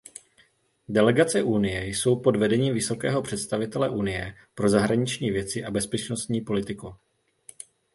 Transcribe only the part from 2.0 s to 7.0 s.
pod vedením vysokého představitele Unie pro zahraniční věci a bezpečnostní politiku.